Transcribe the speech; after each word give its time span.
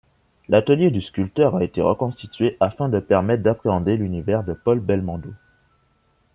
L'atelier 0.47 0.89
du 0.89 0.99
sculpteur 0.99 1.55
a 1.55 1.63
été 1.63 1.79
reconstitué 1.79 2.57
afin 2.59 2.89
de 2.89 2.99
permettre 2.99 3.43
d'appréhender 3.43 3.97
l'univers 3.97 4.43
de 4.43 4.53
Paul 4.53 4.79
Belmondo. 4.79 5.29